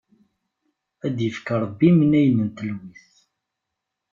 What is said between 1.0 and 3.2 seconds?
Ad d-ifk Ṛebbi imnayen n telwit!